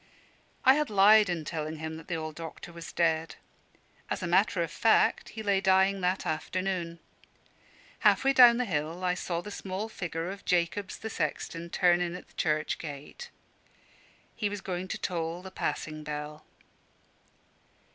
[0.65, 3.35] I had lied in telling him that the old doctor was dead.
[4.09, 6.97] As a matter of fact he lay dying that afternoon.
[7.99, 12.01] Half way down the hill I saw the small figure of Jacobs, the sexton, turn
[12.01, 13.29] in at the church gate.
[14.35, 16.45] He was going to toll the passing bell.